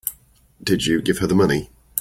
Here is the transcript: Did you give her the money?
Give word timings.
Did 0.63 0.87
you 0.87 0.99
give 0.99 1.19
her 1.19 1.27
the 1.27 1.35
money? 1.35 1.69